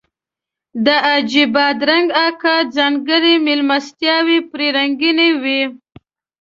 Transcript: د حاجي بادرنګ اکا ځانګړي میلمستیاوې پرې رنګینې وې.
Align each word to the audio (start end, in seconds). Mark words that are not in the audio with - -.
د 0.85 0.87
حاجي 1.05 1.45
بادرنګ 1.53 2.07
اکا 2.27 2.55
ځانګړي 2.75 3.33
میلمستیاوې 3.45 4.37
پرې 4.49 4.67
رنګینې 4.77 5.29
وې. 5.43 5.61